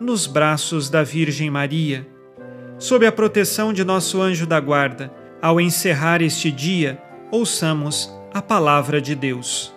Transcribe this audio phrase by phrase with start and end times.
[0.00, 2.06] nos braços da Virgem Maria.
[2.78, 9.00] Sob a proteção de nosso anjo da guarda, ao encerrar este dia, ouçamos a palavra
[9.00, 9.74] de Deus.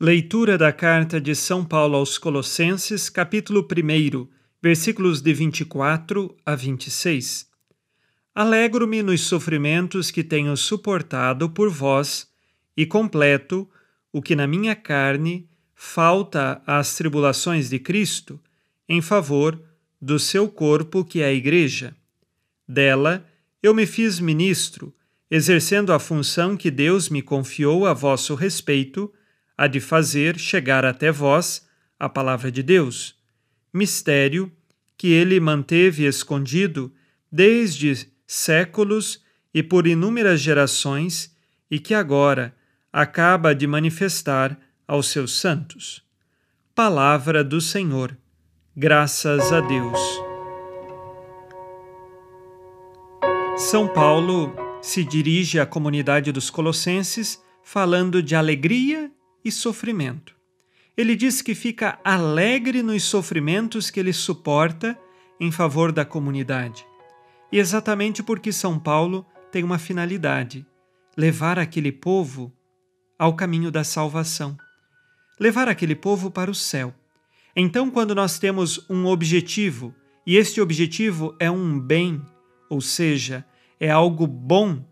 [0.00, 4.28] Leitura da carta de São Paulo aos Colossenses, capítulo 1,
[4.62, 7.48] versículos de 24 a 26.
[8.32, 12.28] Alegro-me nos sofrimentos que tenho suportado por vós
[12.76, 13.68] e completo
[14.12, 18.40] o que na minha carne falta às tribulações de Cristo
[18.88, 19.60] em favor
[20.00, 21.94] do seu corpo, que é a Igreja.
[22.66, 23.26] Dela
[23.62, 24.94] eu me fiz ministro,
[25.30, 29.12] exercendo a função que Deus me confiou a vosso respeito,
[29.56, 31.66] a de fazer chegar até vós
[31.98, 33.16] a palavra de Deus,
[33.72, 34.52] mistério
[34.96, 36.92] que ele manteve escondido
[37.30, 39.22] desde séculos
[39.52, 41.34] e por inúmeras gerações
[41.70, 42.54] e que agora
[42.92, 46.02] acaba de manifestar aos seus santos.
[46.74, 48.16] Palavra do Senhor.
[48.80, 49.98] Graças a Deus.
[53.56, 59.10] São Paulo se dirige à comunidade dos Colossenses falando de alegria
[59.44, 60.32] e sofrimento.
[60.96, 64.96] Ele diz que fica alegre nos sofrimentos que ele suporta
[65.40, 66.86] em favor da comunidade.
[67.50, 70.64] E exatamente porque São Paulo tem uma finalidade:
[71.16, 72.52] levar aquele povo
[73.18, 74.56] ao caminho da salvação,
[75.40, 76.94] levar aquele povo para o céu.
[77.54, 79.94] Então, quando nós temos um objetivo,
[80.26, 82.22] e este objetivo é um bem,
[82.68, 83.44] ou seja,
[83.80, 84.84] é algo bom,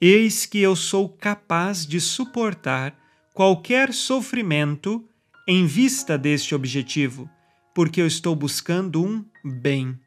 [0.00, 2.96] eis que eu sou capaz de suportar
[3.34, 5.04] qualquer sofrimento
[5.46, 7.28] em vista deste objetivo,
[7.74, 9.98] porque eu estou buscando um bem.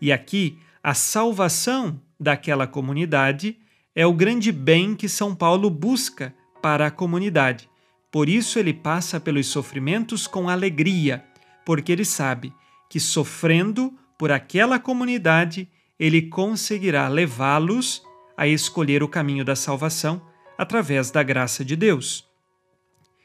[0.00, 3.58] E aqui, a salvação daquela comunidade
[3.94, 7.68] é o grande bem que São Paulo busca para a comunidade.
[8.12, 11.24] Por isso ele passa pelos sofrimentos com alegria,
[11.64, 12.52] porque ele sabe
[12.90, 15.66] que sofrendo por aquela comunidade,
[15.98, 18.02] ele conseguirá levá-los
[18.36, 20.20] a escolher o caminho da salvação
[20.58, 22.28] através da graça de Deus.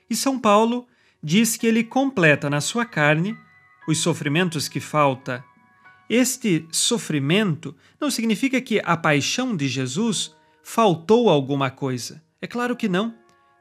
[0.09, 0.87] E São Paulo
[1.21, 3.37] diz que ele completa na sua carne
[3.89, 5.43] os sofrimentos que falta.
[6.09, 10.33] Este sofrimento não significa que a paixão de Jesus
[10.63, 12.23] faltou alguma coisa.
[12.41, 13.13] É claro que não.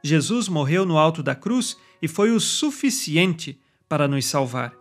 [0.06, 4.72] Jesus morreu no alto da cruz e foi o suficiente para nos salvar.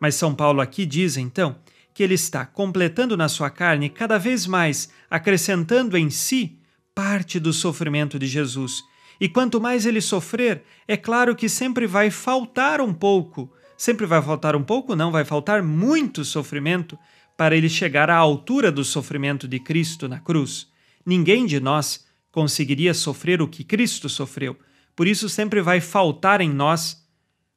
[0.00, 1.56] Mas São Paulo aqui diz então
[1.92, 6.58] que ele está completando na sua carne cada vez mais, acrescentando em si
[6.94, 8.82] parte do sofrimento de Jesus.
[9.20, 13.52] E quanto mais ele sofrer, é claro que sempre vai faltar um pouco.
[13.76, 16.98] Sempre vai faltar um pouco, não, vai faltar muito sofrimento
[17.36, 20.68] para ele chegar à altura do sofrimento de Cristo na cruz.
[21.04, 24.56] Ninguém de nós conseguiria sofrer o que Cristo sofreu
[25.00, 27.02] por isso, sempre vai faltar em nós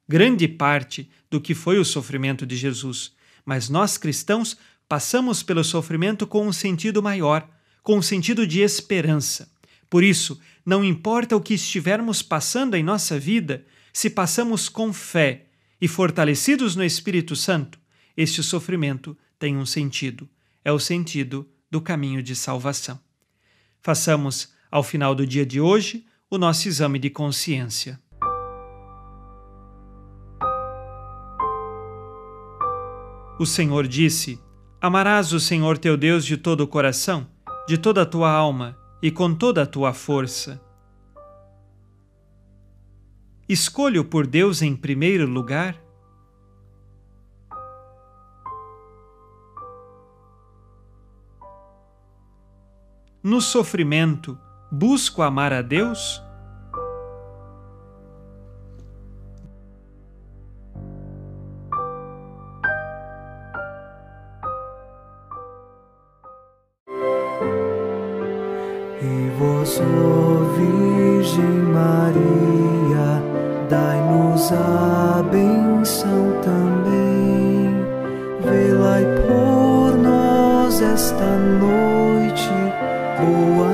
[0.08, 3.12] grande parte do que foi o sofrimento de Jesus.
[3.44, 4.56] Mas nós cristãos
[4.88, 7.46] passamos pelo sofrimento com um sentido maior,
[7.82, 9.52] com um sentido de esperança.
[9.90, 15.44] Por isso, não importa o que estivermos passando em nossa vida, se passamos com fé
[15.78, 17.78] e fortalecidos no Espírito Santo,
[18.16, 20.26] este sofrimento tem um sentido.
[20.64, 22.98] É o sentido do caminho de salvação.
[23.82, 27.96] Façamos, ao final do dia de hoje, o nosso exame de consciência.
[33.38, 34.42] O Senhor disse:
[34.80, 37.28] Amarás o Senhor teu Deus de todo o coração,
[37.68, 40.60] de toda a tua alma e com toda a tua força.
[43.48, 45.80] Escolho por Deus em primeiro lugar?
[53.22, 54.36] No sofrimento,
[54.74, 56.20] busco amar a Deus?
[69.00, 69.80] E vós,
[70.56, 73.22] Virgem Maria,
[73.68, 77.70] dai-nos a benção também.
[78.40, 82.50] Velai por nós esta noite.
[83.20, 83.73] Boa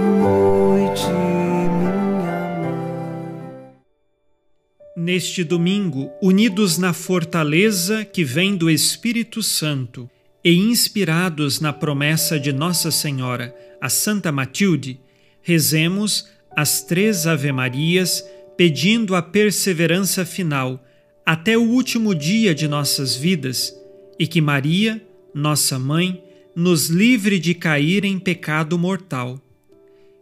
[5.03, 10.11] Neste domingo, unidos na fortaleza que vem do Espírito Santo
[10.45, 15.01] e inspirados na promessa de Nossa Senhora, a Santa Matilde,
[15.41, 18.23] rezemos as três Ave-Marias
[18.59, 20.85] pedindo a perseverança final
[21.25, 23.75] até o último dia de nossas vidas
[24.19, 25.03] e que Maria,
[25.33, 26.23] nossa mãe,
[26.55, 29.41] nos livre de cair em pecado mortal.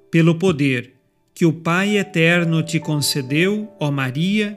[0.08, 0.92] Pelo poder
[1.34, 4.56] que o Pai eterno te concedeu, ó Maria,